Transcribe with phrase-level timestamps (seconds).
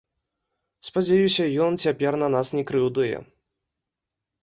[0.89, 3.25] Спадзяюся, ён цяпер на нас не крыўдуе!